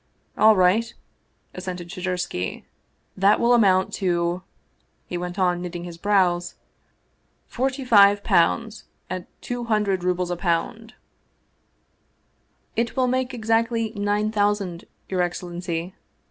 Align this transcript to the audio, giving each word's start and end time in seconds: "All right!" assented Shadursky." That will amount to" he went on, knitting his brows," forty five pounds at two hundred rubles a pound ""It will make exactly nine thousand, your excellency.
"All 0.35 0.55
right!" 0.55 0.95
assented 1.53 1.89
Shadursky." 1.89 2.65
That 3.23 3.39
will 3.39 3.53
amount 3.53 3.93
to" 4.01 4.41
he 5.05 5.15
went 5.15 5.37
on, 5.37 5.61
knitting 5.61 5.83
his 5.83 5.99
brows," 5.99 6.55
forty 7.55 7.85
five 7.85 8.23
pounds 8.23 8.85
at 9.11 9.27
two 9.43 9.65
hundred 9.65 10.03
rubles 10.03 10.31
a 10.31 10.35
pound 10.35 10.95
""It 12.75 12.97
will 12.97 13.05
make 13.05 13.31
exactly 13.31 13.91
nine 13.93 14.31
thousand, 14.31 14.85
your 15.07 15.21
excellency. 15.21 15.93